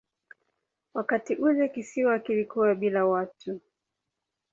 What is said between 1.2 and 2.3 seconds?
ule kisiwa